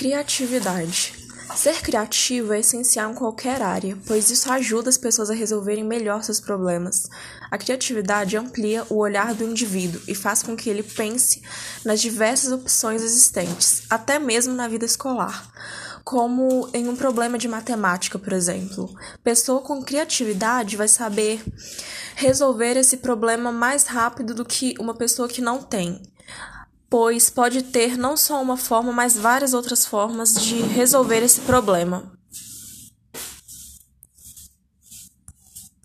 [0.00, 1.12] Criatividade.
[1.54, 6.24] Ser criativo é essencial em qualquer área, pois isso ajuda as pessoas a resolverem melhor
[6.24, 7.06] seus problemas.
[7.50, 11.42] A criatividade amplia o olhar do indivíduo e faz com que ele pense
[11.84, 15.52] nas diversas opções existentes, até mesmo na vida escolar,
[16.02, 18.88] como em um problema de matemática, por exemplo.
[19.22, 21.44] Pessoa com criatividade vai saber
[22.16, 26.00] resolver esse problema mais rápido do que uma pessoa que não tem
[26.90, 32.19] pois pode ter não só uma forma, mas várias outras formas de resolver esse problema.